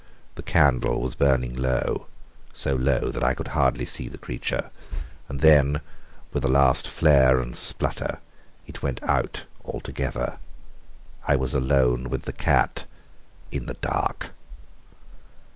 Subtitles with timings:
[0.33, 2.07] The candle was burning low
[2.53, 4.71] so low that I could hardly see the creature.
[5.29, 5.79] And then,
[6.33, 8.17] with a last flare and splutter
[8.65, 10.39] it went out altogether.
[11.27, 12.85] I was alone with the cat
[13.51, 14.31] in the dark!